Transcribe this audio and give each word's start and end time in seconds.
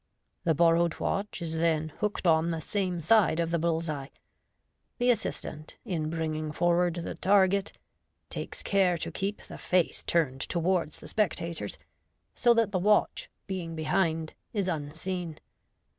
The 0.45 0.55
borrowed 0.55 0.99
watch 0.99 1.43
is 1.43 1.57
then 1.59 1.89
hook, 1.99 2.23
d 2.23 2.27
on 2.27 2.49
the 2.49 2.59
same 2.59 3.01
side 3.01 3.39
of 3.39 3.51
the 3.51 3.59
bull's 3.59 3.87
eye. 3.87 4.09
The 4.97 5.11
assistant, 5.11 5.77
in 5.85 6.09
bringing 6.09 6.51
forward 6.51 6.95
the 6.95 7.13
target, 7.13 7.73
takes 8.27 8.63
care 8.63 8.97
to 8.97 9.11
keep 9.11 9.43
the 9.43 9.59
face 9.59 10.01
turned 10.01 10.41
towards 10.41 10.97
the 10.97 11.07
spectators, 11.07 11.77
so 12.33 12.51
that 12.55 12.71
the 12.71 12.79
watch, 12.79 13.29
being 13.45 13.75
behind, 13.75 14.33
is 14.53 14.67
unseen. 14.67 15.37